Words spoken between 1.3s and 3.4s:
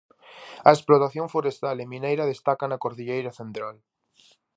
forestal e mineira destaca na Cordilleira